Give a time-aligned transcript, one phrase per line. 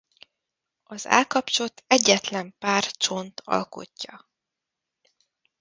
[0.83, 4.29] Az állkapcsot egyetlen pár csont alkotja.